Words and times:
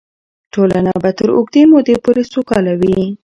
ټولنه 0.53 0.91
به 1.03 1.11
تر 1.17 1.29
اوږدې 1.35 1.63
مودې 1.71 1.95
پورې 2.03 2.23
سوکاله 2.33 2.73
وي. 2.79 2.97